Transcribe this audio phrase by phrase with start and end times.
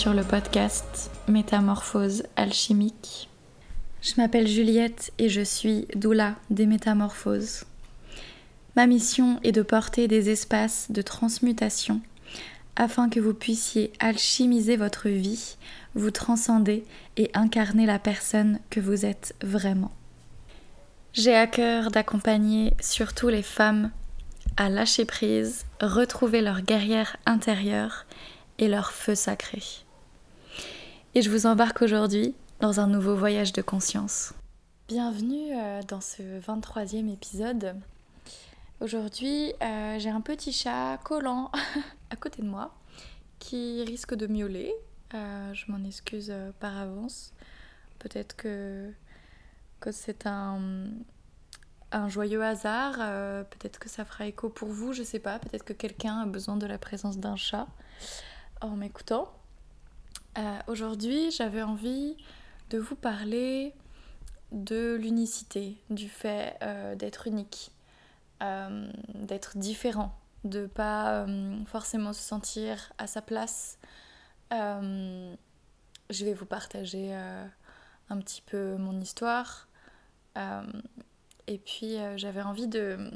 [0.00, 3.28] Sur le podcast Métamorphose alchimique.
[4.00, 7.64] Je m'appelle Juliette et je suis doula des métamorphoses.
[8.76, 12.00] Ma mission est de porter des espaces de transmutation
[12.76, 15.58] afin que vous puissiez alchimiser votre vie,
[15.94, 16.86] vous transcender
[17.18, 19.92] et incarner la personne que vous êtes vraiment.
[21.12, 23.90] J'ai à cœur d'accompagner surtout les femmes
[24.56, 28.06] à lâcher prise, retrouver leur guerrière intérieure
[28.58, 29.60] et leur feu sacré.
[31.12, 34.32] Et je vous embarque aujourd'hui dans un nouveau voyage de conscience.
[34.86, 37.74] Bienvenue euh, dans ce 23e épisode.
[38.78, 41.50] Aujourd'hui, euh, j'ai un petit chat collant
[42.10, 42.72] à côté de moi
[43.40, 44.72] qui risque de miauler.
[45.14, 47.32] Euh, je m'en excuse par avance.
[47.98, 48.92] Peut-être que,
[49.90, 50.90] c'est un,
[51.90, 52.98] un joyeux hasard.
[53.50, 55.40] Peut-être que ça fera écho pour vous, je sais pas.
[55.40, 57.66] Peut-être que quelqu'un a besoin de la présence d'un chat
[58.60, 59.28] en m'écoutant.
[60.38, 62.16] Euh, aujourd'hui, j'avais envie
[62.70, 63.74] de vous parler
[64.52, 67.72] de l'unicité, du fait euh, d'être unique,
[68.42, 71.26] euh, d'être différent, de pas
[71.66, 73.78] forcément se sentir à sa place.
[74.50, 79.68] je vais vous partager un petit peu mon histoire.
[81.46, 83.10] et puis j'avais envie de,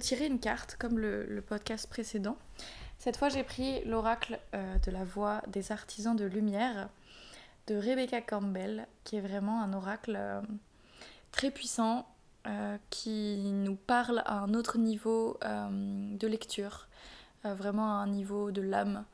[0.00, 2.36] tirer une carte comme le podcast précédent.
[3.00, 6.90] Cette fois, j'ai pris l'oracle euh, de la voix des artisans de lumière
[7.66, 10.42] de Rebecca Campbell, qui est vraiment un oracle euh,
[11.32, 12.06] très puissant
[12.46, 16.88] euh, qui nous parle à un autre niveau de lecture,
[17.42, 19.06] vraiment à un niveau de l'âme.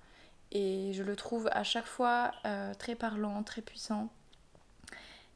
[0.51, 2.33] Et je le trouve à chaque fois
[2.81, 4.09] très parlant, très puissant,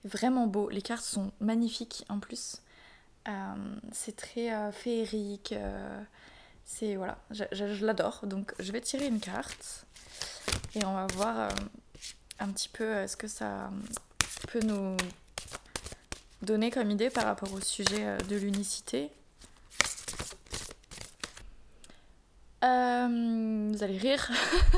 [0.04, 0.68] vraiment beau.
[0.70, 2.62] Les cartes sont magnifiques en plus.
[3.92, 5.54] c'est très féerique
[6.70, 8.20] c'est voilà, je, l'adore.
[8.24, 9.86] Donc je vais tirer une carte
[10.74, 11.48] et on va voir euh,
[12.38, 13.70] un petit peu euh, ce que ça
[14.48, 14.96] peut nous
[16.42, 19.10] donner comme idée par rapport au sujet euh, de l'unicité.
[22.62, 24.30] vous allez rire.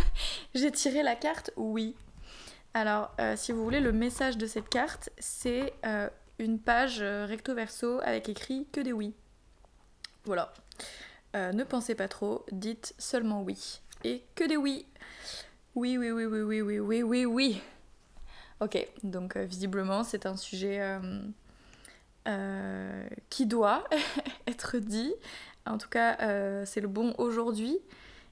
[0.55, 1.95] J'ai tiré la carte oui.
[2.75, 5.75] Alors, si vous voulez, le message de cette carte, c'est
[6.39, 9.15] une page recto verso avec écrit que des oui.
[10.25, 10.53] Voilà.
[11.35, 13.81] Euh, ne pensez pas trop, dites seulement oui.
[14.05, 14.87] Et que des oui.
[15.75, 17.63] Oui, oui, oui, oui, oui, oui, oui, oui, oui.
[18.61, 20.99] Ok, donc euh, visiblement c'est un sujet
[22.29, 23.85] euh, qui doit
[24.47, 25.15] être dit.
[25.65, 26.17] En tout cas,
[26.67, 27.79] c'est le bon aujourd'hui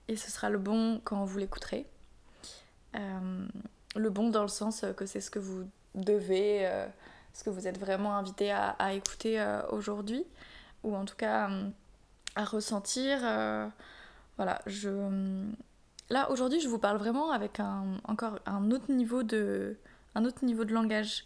[0.09, 1.87] et ce sera le bon quand vous l'écouterez.
[2.95, 6.69] le bon dans le sens que c'est ce que vous devez,
[7.33, 9.41] ce que vous êtes vraiment invité à, à écouter
[9.71, 10.25] aujourd'hui.
[10.83, 11.49] Ou en tout cas
[12.35, 13.19] à ressentir.
[13.23, 13.69] Euh,
[14.37, 14.91] voilà, je.
[16.09, 19.77] Là, aujourd'hui, je vous parle vraiment avec un, encore un autre niveau de,
[20.15, 21.25] un autre niveau de langage.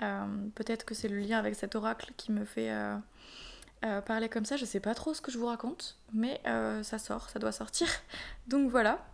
[0.00, 4.44] Euh, peut-être que c'est le lien avec cet oracle qui me fait euh, parler comme
[4.44, 4.56] ça.
[4.56, 6.40] Je sais pas trop ce que je vous raconte, mais
[6.82, 7.88] ça sort, ça doit sortir.
[8.46, 9.04] Donc voilà.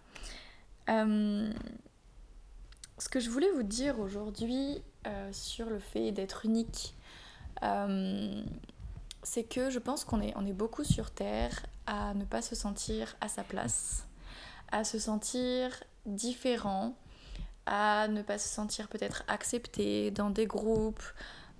[0.87, 1.53] ce
[3.11, 4.83] que je voulais vous dire aujourd'hui
[5.33, 6.95] sur le fait d'être unique,
[9.23, 12.55] c'est que je pense qu'on est, on est beaucoup sur Terre à ne pas se
[12.55, 14.07] sentir à sa place,
[14.71, 15.71] à se sentir
[16.07, 16.95] différent,
[17.67, 21.03] à ne pas se sentir peut-être accepté dans des groupes,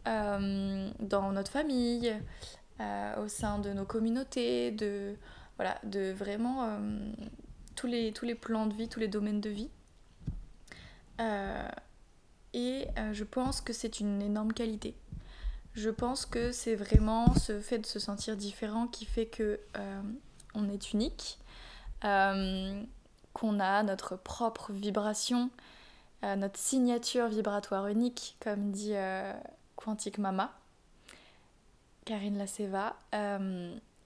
[0.07, 2.15] euh, dans notre famille,
[2.81, 5.17] euh, au sein de nos communautés, de,
[5.57, 7.13] voilà, de vraiment euh,
[7.75, 9.71] tous, les, tous les plans de vie, tous les domaines de vie.
[12.55, 14.95] et je pense que c'est une énorme qualité
[15.75, 20.03] je pense que c'est vraiment ce fait de se sentir différent qui fait que euh,
[20.55, 21.39] on est unique,
[22.05, 22.83] euh,
[23.33, 25.51] qu'on a notre propre vibration,
[26.25, 28.95] euh, notre signature vibratoire unique, comme dit
[29.77, 30.53] Quantique Mama,
[32.05, 32.97] Karine Laceva.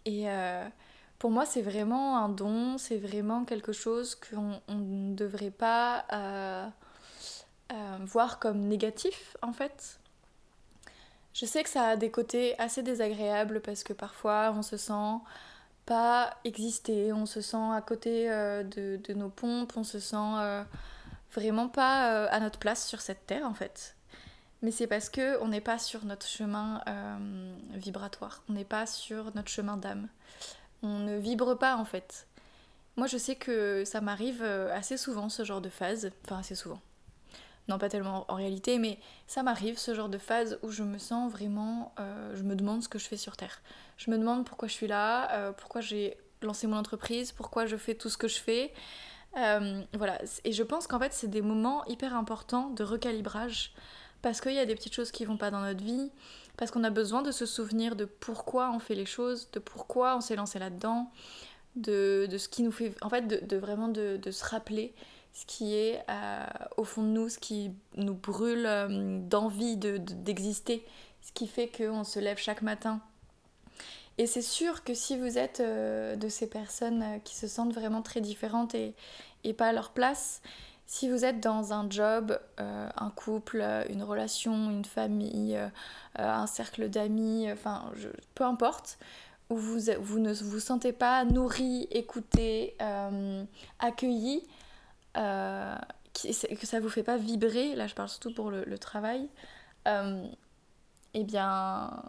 [0.04, 0.26] et
[1.18, 6.04] pour moi, c'est vraiment un don, c'est vraiment quelque chose qu'on ne devrait pas
[8.00, 10.01] voir comme négatif en fait
[11.34, 15.20] je sais que ça a des côtés assez désagréables parce que parfois on se sent
[15.86, 20.62] pas exister, on se sent à côté euh, de, nos pompes, on se sent euh,
[21.34, 23.96] vraiment pas euh, à notre place sur cette terre en fait.
[24.62, 26.80] Mais c'est parce que on n'est pas sur notre chemin
[27.72, 30.08] vibratoire, on n'est pas sur notre chemin d'âme.
[30.84, 32.28] On ne vibre pas en fait.
[32.96, 36.80] Moi je sais que ça m'arrive assez souvent ce genre de phase, enfin assez souvent
[37.68, 40.98] non pas tellement en réalité, mais ça m'arrive ce genre de phase où je me
[40.98, 43.62] sens vraiment, euh, je me demande ce que je fais sur Terre.
[43.96, 47.76] Je me demande pourquoi je suis là, euh, pourquoi j'ai lancé mon entreprise, pourquoi je
[47.76, 48.72] fais tout ce que je fais,
[49.38, 53.72] Euh, voilà, et je pense qu'en fait c'est des moments hyper importants de recalibrage
[54.20, 56.10] parce qu'il y a des petites choses qui vont pas dans notre vie,
[56.56, 60.16] parce qu'on a besoin de se souvenir de pourquoi on fait les choses, de pourquoi
[60.16, 61.10] on s'est lancé là-dedans,
[61.76, 64.94] de, ce qui nous fait, en fait, de, vraiment de, se rappeler
[65.32, 66.44] ce qui est euh,
[66.76, 70.86] au fond de nous, ce qui nous brûle euh, d'envie d'exister,
[71.22, 73.00] ce qui fait qu'on se lève chaque matin.
[74.18, 77.72] Et c'est sûr que si vous êtes euh, de ces personnes euh, qui se sentent
[77.72, 78.94] vraiment très différentes et,
[79.56, 80.42] pas à leur place,
[80.86, 85.58] si vous êtes dans un job, un couple, une relation, une famille,
[86.14, 87.90] un cercle d'amis, enfin
[88.34, 88.98] peu importe,
[89.48, 92.76] où vous, vous ne vous sentez pas nourri, écouté,
[93.78, 94.44] accueilli,
[95.14, 99.28] que ça vous fait pas vibrer, là je parle surtout pour le, travail,
[99.86, 102.02] eh bien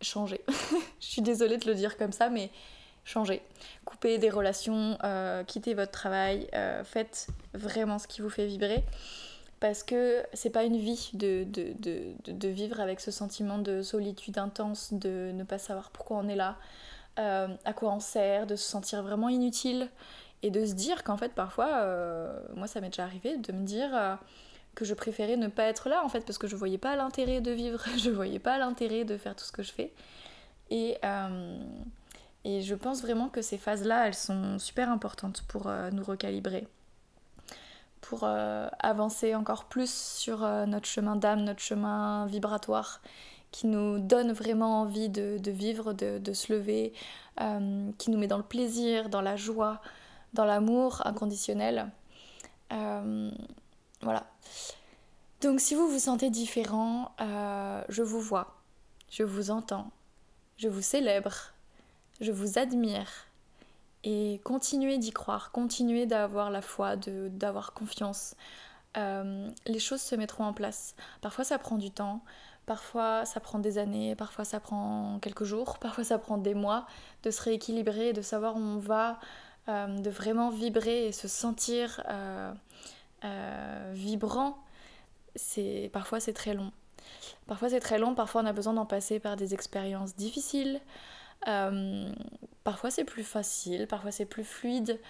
[0.00, 0.40] changer.
[1.00, 2.50] je suis désolée de le dire comme ça, mais
[3.04, 3.42] changer.
[3.84, 8.84] Coupez des relations, euh, quittez votre travail, euh, faites vraiment ce qui vous fait vibrer.
[9.60, 14.92] Parce que c'est pas une vie de, de, vivre avec ce sentiment de solitude intense,
[14.92, 16.58] de ne pas savoir pourquoi on est là,
[17.18, 19.88] euh, à quoi on sert, de se sentir vraiment inutile
[20.42, 21.86] et de se dire qu'en fait parfois,
[22.54, 24.18] moi ça m'est déjà arrivé de me dire
[24.74, 27.40] que je préférais ne pas être là en fait parce que je voyais pas l'intérêt
[27.40, 29.92] de vivre, je voyais pas l'intérêt de faire tout ce que je fais.
[30.70, 31.58] Et, euh,
[32.44, 36.66] et je pense vraiment que ces phases-là, elles sont super importantes pour euh, nous recalibrer,
[38.00, 43.00] pour euh, avancer encore plus sur notre chemin d'âme, notre chemin vibratoire
[43.50, 46.92] qui nous donne vraiment envie de, de vivre, de, de, se lever,
[47.98, 49.80] qui nous met dans le plaisir, dans la joie,
[50.34, 51.90] dans l'amour inconditionnel.
[54.04, 54.26] Voilà.
[55.40, 58.54] Donc si vous vous sentez différent, euh, je vous vois,
[59.10, 59.90] je vous entends,
[60.56, 61.52] je vous célèbre,
[62.20, 63.08] je vous admire.
[64.04, 68.36] Et continuez d'y croire, continuez d'avoir la foi, d'avoir confiance.
[68.96, 70.94] Euh, les choses se mettront en place.
[71.22, 72.22] Parfois ça prend du temps,
[72.66, 76.86] parfois ça prend des années, parfois ça prend quelques jours, parfois ça prend des mois
[77.22, 79.18] de se rééquilibrer, de savoir où on va,
[79.68, 82.02] euh, de vraiment vibrer et se sentir
[83.24, 84.58] euh, vibrant,
[85.34, 86.70] c'est parfois c'est très long.
[87.46, 90.80] Parfois c'est très long, parfois on a besoin d'en passer par des expériences difficiles.
[91.48, 92.10] Euh,
[92.64, 95.00] parfois c'est plus facile, parfois c'est plus fluide.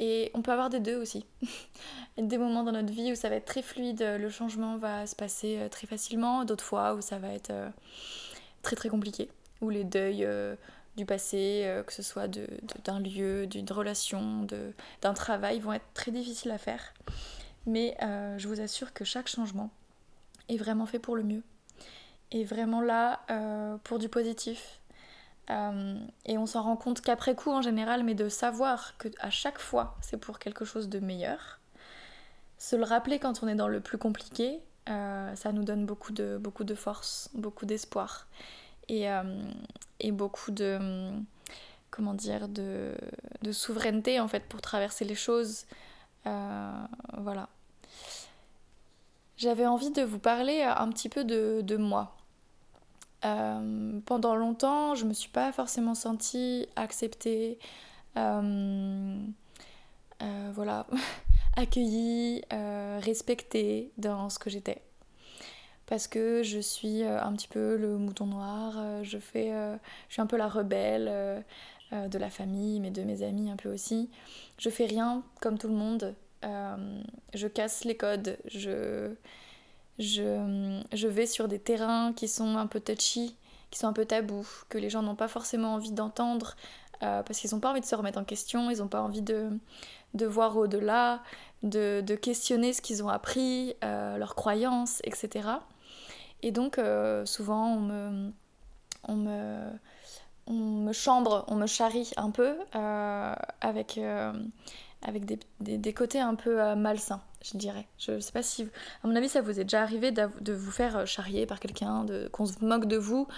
[0.00, 1.26] Et on peut avoir des deux aussi.
[2.18, 5.14] des moments dans notre vie où ça va être très fluide, le changement va se
[5.14, 7.52] passer euh, très facilement, d'autres fois où ça va être
[8.62, 9.30] très très compliqué,
[9.60, 10.26] où les deuils
[11.00, 12.28] du passé, que ce soit
[12.84, 14.46] d'un lieu, d'une relation,
[15.00, 16.92] d'un travail, vont être très difficiles à faire.
[17.66, 19.70] Mais euh, je vous assure que chaque changement
[20.48, 21.42] est vraiment fait pour le mieux.
[22.30, 24.80] Est vraiment là euh, pour du positif.
[25.50, 29.30] Euh, et on s'en rend compte qu'après coup en général, mais de savoir que à
[29.30, 31.60] chaque fois c'est pour quelque chose de meilleur.
[32.58, 36.36] Se le rappeler quand on est dans le plus compliqué, ça nous donne beaucoup de,
[36.36, 38.26] beaucoup de force, beaucoup d'espoir
[38.90, 39.08] et,
[40.00, 41.10] et, beaucoup de
[41.90, 42.94] comment dire de,
[43.42, 45.66] de souveraineté en fait pour traverser les choses
[46.26, 46.86] euh,
[47.18, 47.48] voilà.
[49.36, 52.16] J'avais envie de vous parler un petit peu de, moi.
[53.24, 57.58] Euh, pendant longtemps, je me suis pas forcément sentie acceptée,
[58.16, 59.18] euh,
[60.52, 60.86] voilà,
[61.56, 64.82] accueillie, respectée dans ce que j'étais.
[65.90, 69.50] Parce que je suis un petit peu le mouton noir, je, fais,
[70.08, 71.42] je suis un peu la rebelle,
[71.92, 74.10] euh, de la famille, mais de mes amis un peu aussi.
[74.58, 76.14] Je fais rien comme tout le monde.
[76.44, 77.02] Euh,
[77.34, 78.38] je casse les codes.
[78.44, 79.12] Je,
[79.98, 83.34] je, je, vais sur des terrains qui sont un peu touchy,
[83.72, 86.54] qui sont un peu tabous, que les gens n'ont pas forcément envie d'entendre.
[87.02, 89.22] Euh, parce qu'ils n'ont pas envie de se remettre en question, ils n'ont pas envie
[89.22, 89.50] de,
[90.14, 91.24] de voir au-delà,
[91.64, 95.48] de, de, questionner ce qu'ils ont appris, leurs croyances, etc.
[96.42, 96.80] Et donc,
[97.24, 98.32] souvent, on me,
[99.08, 99.70] on me,
[100.46, 104.32] on me chambre, on me charrie un peu euh, avec, euh,
[105.02, 105.24] avec
[105.60, 107.86] des, côtés un peu euh, malsains, je dirais.
[107.98, 108.68] Je sais pas si,
[109.04, 112.46] à mon avis, ça vous est déjà arrivé de vous faire charrier par quelqu'un, qu'on
[112.46, 113.28] se moque de vous,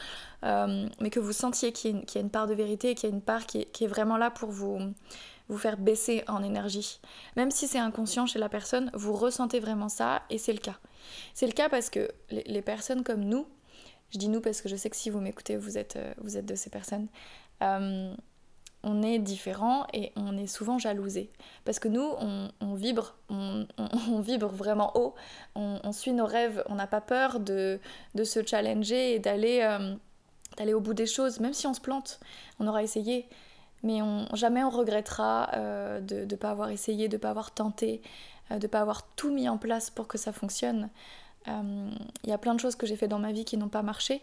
[0.43, 3.23] mais que vous sentiez qu'il y, a une part de vérité, qu'il y a une
[3.23, 4.79] part qui est, vraiment là pour vous,
[5.49, 6.99] vous faire baisser en énergie.
[7.37, 10.79] Même si c'est inconscient chez la personne, vous ressentez vraiment ça et c'est le cas.
[11.35, 13.47] C'est le cas parce que les personnes comme nous,
[14.13, 16.37] je dis nous parce que je sais que si vous m'écoutez, vous êtes, euh, vous
[16.37, 17.09] êtes de ces personnes.
[17.63, 18.15] Euh,
[18.85, 21.31] on est différents et on est souvent jalousé.
[21.65, 22.03] Parce que nous,
[22.61, 25.15] on, vibre, on, vibre vraiment haut,
[25.55, 27.79] on, suit nos rêves, on n'a pas peur de,
[28.23, 29.95] se challenger et d'aller euh,
[30.59, 32.21] d'aller au bout des choses, même si on se plante,
[32.59, 33.27] on aura essayé.
[33.85, 34.01] mais
[34.35, 35.49] jamais on regrettera
[36.01, 38.03] de ne pas avoir essayé, de ne pas avoir tenté,
[38.59, 40.91] de ne pas avoir tout mis en place pour que ça fonctionne.
[41.47, 43.83] Il y a plein de choses que j'ai fait dans ma vie qui n'ont pas
[43.83, 44.23] marché,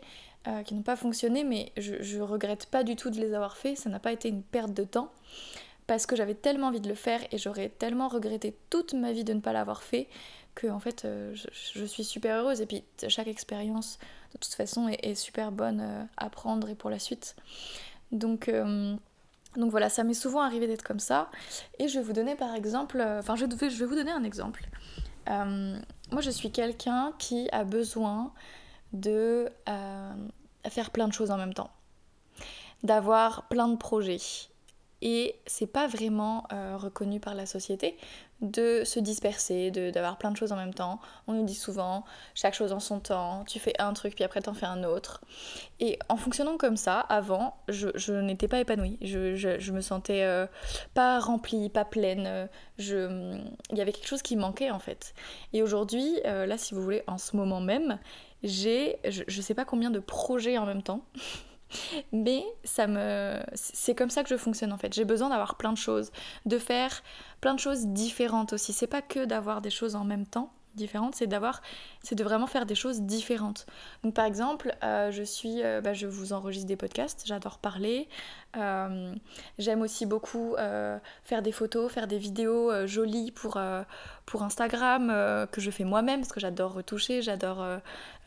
[0.66, 3.76] qui n'ont pas fonctionné, mais je, ne regrette pas du tout de les avoir fait.
[3.76, 5.12] Ça n'a pas été une perte de temps
[5.90, 9.24] parce que j'avais tellement envie de le faire et j'aurais tellement regretté toute ma vie
[9.24, 10.08] de ne pas l'avoir fait
[10.54, 13.98] que en fait euh, je, suis super heureuse et puis chaque expérience
[14.34, 17.36] de toute façon est, super bonne euh, à prendre et pour la suite
[18.12, 18.96] donc euh,
[19.56, 21.29] donc voilà ça m'est souvent arrivé d'être comme ça.
[21.79, 24.68] Et je vais vous donner par exemple enfin je, vais vous donner un exemple.
[25.27, 28.32] Moi je suis quelqu'un qui a besoin
[28.94, 29.50] de
[30.68, 31.72] faire plein de choses en même temps.
[32.84, 34.20] D'avoir plein de projets
[35.01, 37.98] et c'est pas vraiment euh, reconnu par la société
[38.41, 41.01] de se disperser, d'avoir plein de choses en même temps.
[41.27, 44.41] On nous dit souvent chaque chose en son temps, tu fais un truc puis après
[44.41, 45.22] t'en fais un autre.
[45.79, 48.98] Et en fonctionnant comme ça, avant, je, n'étais pas épanouie.
[49.01, 50.48] Je, je, me sentais euh,
[50.94, 52.48] pas remplie, pas pleine.
[52.77, 53.38] Je,
[53.72, 55.13] il y avait quelque chose qui manquait en fait.
[55.51, 58.00] Et aujourd'hui, euh, là si vous voulez, en ce moment même,
[58.41, 61.01] j'ai je, je sais pas combien de projets en même temps.
[62.12, 64.94] Mais ça me c'est comme ça que je fonctionne en fait.
[64.94, 66.12] J'ai besoin d'avoir plein de choses,
[66.46, 67.04] de faire
[67.42, 68.74] plein de choses différentes aussi.
[68.74, 71.62] C'est pas que d'avoir des choses en même temps, différentes, c'est d'avoir,
[72.04, 73.66] c'est de vraiment faire des choses différentes.
[74.04, 78.08] Donc par exemple, euh, je suis, euh, bah, je vous enregistre des podcasts, j'adore parler.
[78.58, 79.14] Euh,
[79.58, 80.56] j'aime aussi beaucoup
[81.24, 83.60] faire des photos, faire des vidéos jolies pour
[84.26, 87.64] pour Instagram que je fais moi-même parce que j'adore retoucher, j'adore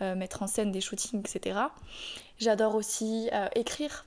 [0.01, 1.59] mettre en scène des shootings, etc.
[2.39, 4.05] J'adore aussi écrire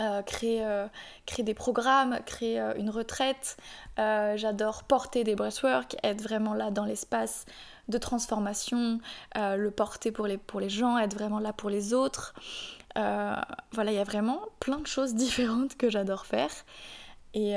[0.00, 0.88] euh, créer, euh,
[1.24, 3.56] créer, des programmes, créer euh, une retraite.
[3.96, 7.46] J'adore porter des breathwork, être vraiment là dans l'espace
[7.88, 8.98] de transformation,
[9.36, 12.34] le porter pour les, pour les gens, être vraiment là pour les autres.
[12.96, 16.50] voilà, il y a vraiment plein de choses différentes que j'adore faire.
[17.34, 17.54] Et,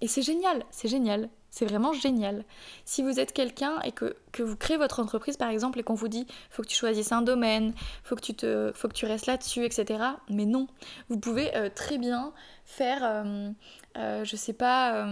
[0.00, 1.28] et c'est génial, c'est génial.
[1.56, 2.44] C'est vraiment génial.
[2.84, 6.08] Si vous êtes quelqu'un et que, vous créez votre entreprise par exemple et qu'on vous
[6.08, 7.72] dit faut que tu choisisses un domaine,
[8.04, 10.04] faut que tu, te, faut que tu restes là-dessus, etc.
[10.28, 10.66] Mais non,
[11.08, 12.34] vous pouvez euh, très bien
[12.66, 13.48] faire, euh,
[13.96, 15.06] euh, je sais pas,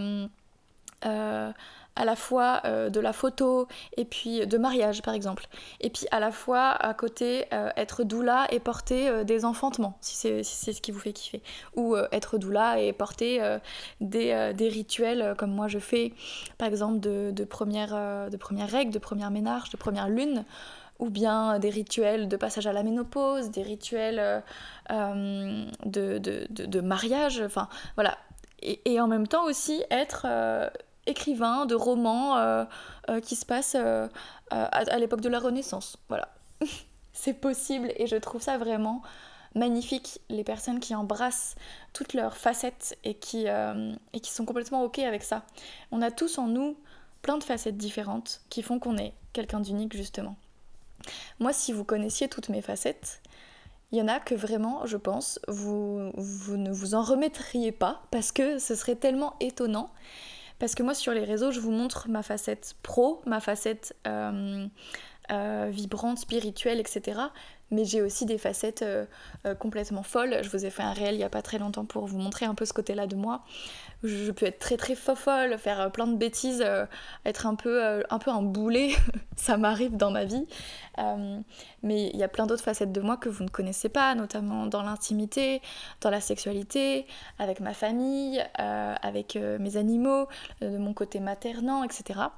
[1.95, 5.47] à la fois euh, de la photo et puis de mariage par exemple.
[5.79, 9.97] Et puis à la fois à côté euh, être doula et porter euh, des enfantements
[10.01, 11.41] si c'est si ce qui vous fait kiffer.
[11.75, 13.41] Ou être doula et porter
[14.01, 16.13] des, des, rituels comme moi je fais
[16.57, 17.91] par exemple de, de, première,
[18.29, 20.45] de règle, de première ménage, de première lune
[20.99, 24.43] ou bien des rituels de passage à la ménopause, des rituels
[24.89, 28.17] de, de, de, mariage, enfin voilà.
[28.61, 30.25] Et, en même temps aussi être
[31.05, 32.65] écrivain de romans euh,
[33.09, 34.07] euh, qui se passent euh,
[34.49, 35.97] à, l'époque de la Renaissance.
[36.09, 36.29] Voilà.
[37.13, 39.01] c'est possible et je trouve ça vraiment
[39.55, 41.55] magnifique, les personnes qui embrassent
[41.93, 45.43] toutes leurs facettes et qui, et qui sont complètement ok avec ça.
[45.93, 46.75] On a tous en nous
[47.21, 50.35] plein de facettes différentes qui font qu'on est quelqu'un d'unique justement.
[51.39, 53.21] Moi, si vous connaissiez toutes mes facettes,
[53.91, 58.01] il y en a que vraiment, je pense, vous, vous ne vous en remettriez pas
[58.11, 59.89] parce que ce serait tellement étonnant.
[60.59, 64.67] Parce que moi, sur les réseaux, je vous montre ma facette pro, ma facette euh,
[65.31, 67.19] euh, vibrante, spirituelle, etc.
[67.71, 69.05] Mais j'ai aussi des facettes euh,
[69.55, 70.37] complètement folles.
[70.43, 72.45] Je vous ai fait un réel il n'y a pas très longtemps pour vous montrer
[72.45, 73.41] un peu ce côté-là de moi.
[74.03, 76.63] Je, peux être très très folle, faire plein de bêtises,
[77.25, 78.91] être un peu, un peu un boulet.
[79.35, 80.45] Ça m'arrive dans ma vie.
[81.81, 84.67] mais il y a plein d'autres facettes de moi que vous ne connaissez pas, notamment
[84.67, 85.61] dans l'intimité,
[86.01, 87.07] dans la sexualité,
[87.39, 90.27] avec ma famille, avec mes animaux,
[90.61, 92.29] de mon côté maternant, etc.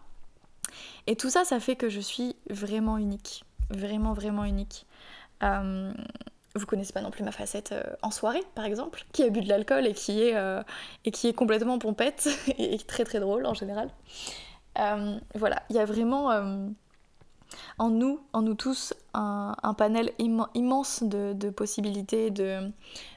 [1.07, 3.43] Et tout ça, ça fait que je suis vraiment unique.
[3.69, 4.85] Vraiment, vraiment unique.
[5.43, 5.93] Euh,
[6.55, 9.41] vous connaissez pas non plus ma facette euh, en soirée, par exemple, qui a bu
[9.41, 10.63] de l'alcool et, qui est, euh,
[11.05, 13.89] et qui est complètement pompette et très très drôle en général.
[15.35, 16.31] voilà, il y a vraiment
[17.77, 22.71] en nous, en nous tous, un, panel immense de, possibilités, de,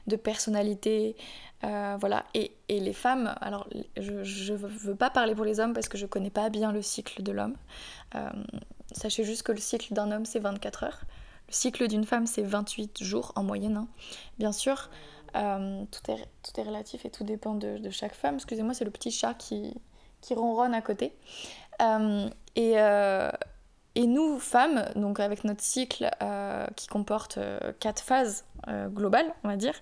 [0.07, 1.15] de personnalités.
[1.63, 5.89] Euh, voilà, et, les femmes, alors je ne veux pas parler pour les hommes parce
[5.89, 7.55] que je connais pas bien le cycle de l'homme.
[8.15, 8.29] Euh,
[8.91, 11.01] sachez juste que le cycle d'un homme c'est 24 heures.
[11.47, 13.77] Le cycle d'une femme c'est 28 jours en moyenne.
[13.77, 13.87] Hein.
[14.39, 14.89] Bien sûr,
[15.35, 18.35] euh, tout, est, tout est relatif et tout dépend de, chaque femme.
[18.35, 19.73] Excusez-moi, c'est le petit chat qui,
[20.21, 21.13] qui ronronne à côté.
[22.55, 22.75] et,
[23.95, 29.33] et nous, femmes, donc avec notre cycle euh, qui comporte euh, quatre phases euh, globales,
[29.43, 29.73] on va dire,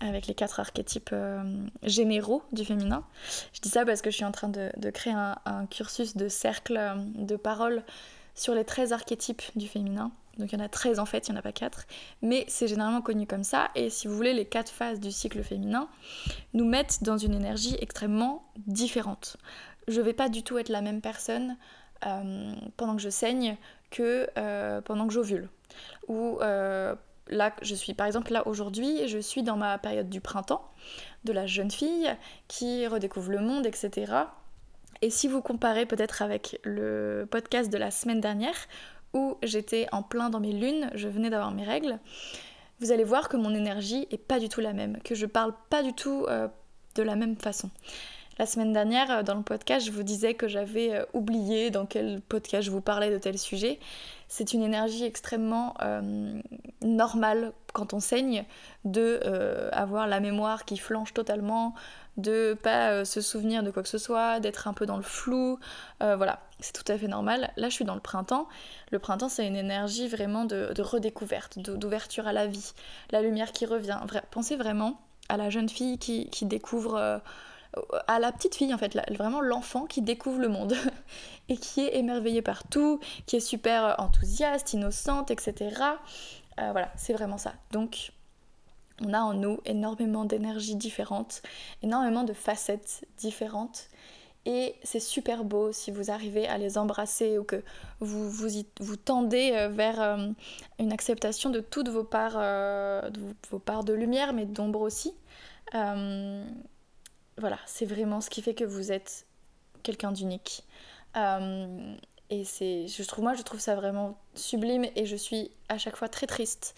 [0.00, 1.14] avec les quatre archétypes
[1.82, 3.04] généraux du féminin.
[3.52, 6.80] Je dis ça parce que je suis en train de, créer un, cursus de cercle
[7.14, 7.82] de parole
[8.34, 10.10] sur les 13 archétypes du féminin.
[10.38, 11.86] Donc il y en a 13 en fait, il n'y en a pas 4.
[12.22, 13.70] Mais c'est généralement connu comme ça.
[13.74, 15.88] Et si vous voulez, les 4 phases du cycle féminin
[16.54, 19.36] nous mettent dans une énergie extrêmement différente.
[19.86, 21.56] Je vais pas du tout être la même personne
[22.00, 23.56] pendant que je saigne
[23.90, 25.48] que euh, pendant que j'ovule.
[26.08, 26.94] Ou euh,
[27.28, 30.68] là, je suis par exemple là aujourd'hui, je suis dans ma période du printemps,
[31.24, 32.14] de la jeune fille
[32.48, 34.12] qui redécouvre le monde, etc.
[35.00, 38.56] Et si vous comparez peut-être avec le podcast de la semaine dernière,
[39.12, 41.98] où j'étais en plein dans mes lunes, je venais d'avoir mes règles,
[42.80, 45.54] vous allez voir que mon énergie est pas du tout la même, que je parle
[45.70, 46.48] pas du tout euh,
[46.96, 47.70] de la même façon.
[48.36, 51.86] La semaine dernière, euh, dans le podcast, je vous disais que j'avais euh, oublié dans
[51.86, 53.78] quel podcast je vous parlais de tel sujet.
[54.26, 56.40] C'est une énergie extrêmement euh,
[56.82, 58.44] normale quand on saigne
[58.84, 59.20] de
[59.72, 61.74] avoir la mémoire qui flanche totalement,
[62.16, 65.58] de pas se souvenir de quoi que ce soit, d'être un peu dans le flou.
[66.00, 67.52] voilà, c'est tout à fait normal.
[67.56, 68.48] Là, je suis dans le printemps.
[68.92, 72.74] Le printemps, c'est une énergie vraiment de, redécouverte, d'ouverture à la vie,
[73.10, 73.98] la lumière qui revient.
[74.30, 77.20] pensez vraiment à la jeune fille qui, qui découvre
[78.06, 80.74] à la petite fille en fait, vraiment l'enfant qui découvre le monde
[81.48, 85.54] et qui est émerveillée par tout, qui est super enthousiaste, innocente, etc.
[86.60, 87.52] Euh, voilà, c'est vraiment ça.
[87.72, 88.12] Donc
[89.04, 91.42] on a en nous énormément d'énergies différentes,
[91.82, 93.88] énormément de facettes différentes.
[94.46, 97.62] Et c'est super beau si vous arrivez à les embrasser ou que
[98.00, 100.28] vous vous, tendez euh, vers euh,
[100.78, 105.14] une acceptation de toutes vos parts, de vos parts de lumière, mais d'ombre aussi
[107.38, 109.26] voilà, c'est vraiment ce qui fait que vous êtes
[109.82, 110.64] quelqu'un d'unique.
[111.16, 111.94] Euh,
[112.30, 115.96] et c'est, je trouve, moi, je trouve ça vraiment sublime et je suis à chaque
[115.96, 116.74] fois très triste,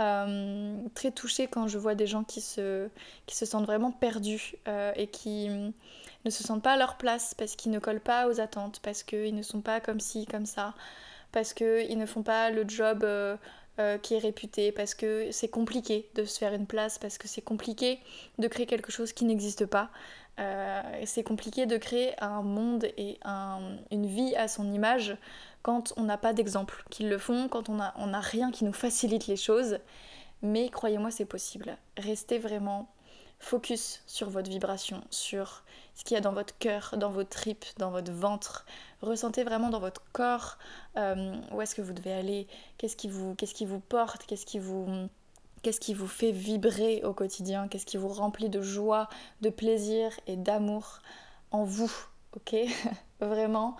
[0.00, 2.88] euh, très touchée quand je vois des gens qui se,
[3.26, 7.34] qui se sentent vraiment perdus euh, et qui ne se sentent pas à leur place
[7.34, 10.46] parce qu'ils ne collent pas aux attentes, parce qu'ils ne sont pas comme ci, comme
[10.46, 10.74] ça,
[11.32, 13.04] parce qu'ils ne font pas le job
[13.80, 17.26] euh, qui est réputé, parce que c'est compliqué de se faire une place, parce que
[17.26, 17.98] c'est compliqué
[18.38, 19.90] de créer quelque chose qui n'existe pas.
[20.38, 23.18] Euh, c'est compliqué de créer un monde et
[23.90, 25.16] une vie à son image
[25.62, 28.64] quand on n'a pas d'exemple qui le font, quand on n'a on a rien qui
[28.64, 29.78] nous facilite les choses.
[30.42, 31.76] Mais croyez-moi, c'est possible.
[31.96, 32.88] Restez vraiment
[33.40, 35.63] focus sur votre vibration, sur
[35.94, 38.66] ce qu'il y a dans votre cœur, dans vos tripes, dans votre ventre.
[39.00, 40.58] Ressentez vraiment dans votre corps
[40.96, 42.46] euh, où est-ce que vous devez aller,
[42.78, 43.34] qu'est-ce qui vous,
[43.80, 49.08] porte, qu'est-ce qui vous, fait vibrer au quotidien, qu'est-ce qui vous remplit de joie,
[49.40, 51.00] de plaisir et d'amour
[51.50, 51.92] en vous,
[52.36, 52.56] ok?
[53.20, 53.76] Vraiment,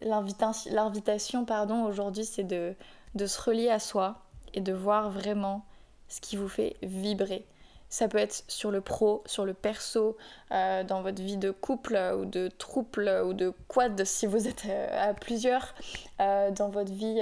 [0.00, 2.74] l'invitation, pardon, aujourd'hui, c'est de
[3.14, 5.64] se relier à soi et de voir vraiment
[6.08, 7.46] ce qui vous fait vibrer.
[7.88, 10.16] Ça peut être sur le pro, sur le perso,
[10.50, 14.64] euh, dans votre vie de couple ou de troupe ou de quad si vous êtes
[14.68, 15.74] euh, à plusieurs,
[16.20, 17.20] euh, dans votre vie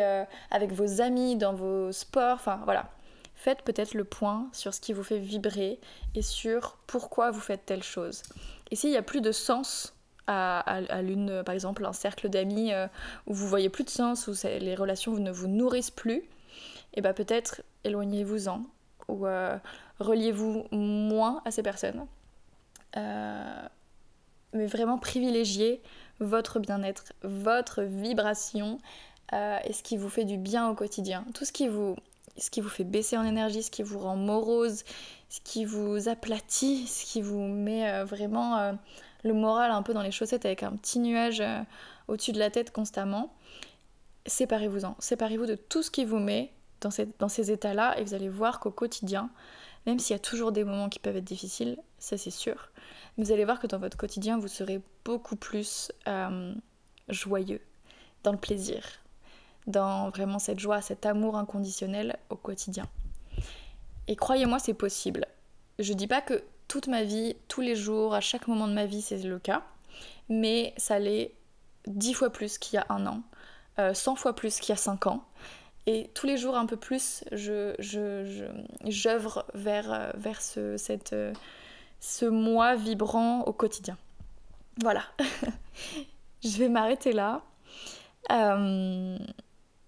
[0.50, 2.90] avec vos amis, dans vos sports, enfin voilà.
[3.34, 5.78] Faites peut-être le point sur ce qui vous fait vibrer
[6.14, 8.22] et sur pourquoi vous faites telle chose.
[8.70, 9.94] Et s'il n'y a plus de sens
[10.26, 12.72] à, l'une, par exemple, un cercle d'amis
[13.26, 16.28] où vous voyez plus de sens, où les relations ne vous nourrissent plus, et
[16.94, 18.64] eh bien peut-être éloignez-vous-en
[19.08, 19.56] ou euh,
[19.98, 22.06] reliez-vous moins à ces personnes.
[22.96, 23.68] Euh,
[24.52, 25.82] mais vraiment privilégiez
[26.20, 28.78] votre bien-être, votre vibration
[29.32, 31.24] euh, et ce qui vous fait du bien au quotidien.
[31.34, 31.96] Tout ce qui vous,
[32.36, 34.84] ce qui vous fait baisser en énergie, ce qui vous rend morose,
[35.28, 38.78] ce qui vous aplatit, ce qui vous met vraiment
[39.24, 41.42] le moral un peu dans les chaussettes avec un petit nuage
[42.06, 43.34] au-dessus de la tête constamment.
[44.26, 46.53] Séparez-vous-en, séparez-vous de tout ce qui vous met
[47.18, 49.30] dans, ces états-là et vous allez voir qu'au quotidien,
[49.86, 52.70] même s'il y a toujours des moments qui peuvent être difficiles, ça c'est sûr,
[53.18, 56.54] vous allez voir que dans votre quotidien, vous serez beaucoup plus euh,
[57.08, 57.60] joyeux,
[58.22, 58.82] dans le plaisir,
[59.66, 62.86] dans vraiment cette joie, cet amour inconditionnel au quotidien.
[64.08, 65.26] Et croyez-moi, c'est possible.
[65.78, 68.86] Je dis pas que toute ma vie, tous les jours, à chaque moment de ma
[68.86, 69.62] vie, c'est le cas,
[70.28, 71.34] mais ça l'est
[71.86, 73.22] dix fois plus qu'il y a un an,
[73.78, 75.24] euh, cent fois plus qu'il y a cinq ans.
[75.86, 77.74] Et tous les jours un peu plus, je,
[78.86, 81.32] j'œuvre vers, euh, vers ce, cette, euh,
[82.30, 83.98] moi vibrant au quotidien.
[84.80, 85.02] Voilà.
[86.42, 87.42] je vais m'arrêter là.
[88.32, 89.18] Euh,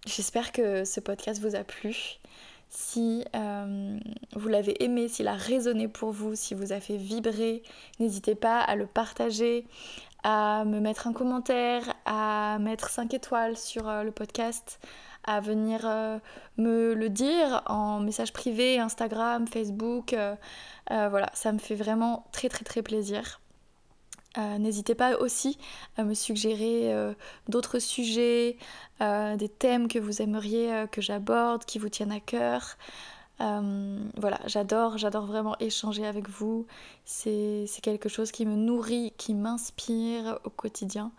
[0.07, 2.19] j'espère que ce podcast vous a plu.
[2.69, 3.25] Si
[4.35, 7.63] vous l'avez aimé, s'il a résonné pour vous, si vous a fait vibrer,
[8.01, 9.65] n'hésitez pas à le partager,
[10.25, 14.81] à me mettre un commentaire, à mettre 5 étoiles sur le podcast,
[15.27, 16.19] à venir euh,
[16.57, 20.13] me le dire en message privé, Instagram, Facebook.
[20.13, 20.35] Euh,
[20.93, 23.41] euh, voilà, ça me fait vraiment très très très plaisir.
[24.59, 25.57] N'hésitez pas aussi
[25.97, 26.95] à me suggérer
[27.49, 28.59] d'autres sujets,
[29.01, 32.77] des thèmes que vous aimeriez que j'aborde, qui vous tiennent à cœur.
[33.39, 36.67] voilà, j'adore, j'adore vraiment échanger avec vous.
[37.07, 41.13] C'est quelque chose qui me nourrit, qui m'inspire au quotidien.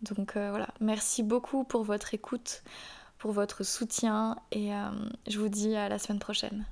[0.00, 2.62] Donc voilà, merci beaucoup pour votre écoute,
[3.18, 4.70] pour votre soutien et
[5.26, 6.66] je vous dis à la semaine prochaine.